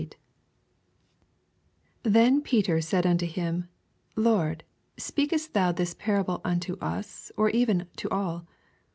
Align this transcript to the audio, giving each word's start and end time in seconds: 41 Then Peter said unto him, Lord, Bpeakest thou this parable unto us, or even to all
41 2.01 2.11
Then 2.13 2.41
Peter 2.41 2.81
said 2.81 3.05
unto 3.05 3.27
him, 3.27 3.69
Lord, 4.15 4.63
Bpeakest 4.97 5.51
thou 5.51 5.71
this 5.71 5.93
parable 5.93 6.41
unto 6.43 6.75
us, 6.79 7.31
or 7.37 7.51
even 7.51 7.85
to 7.97 8.09
all 8.09 8.47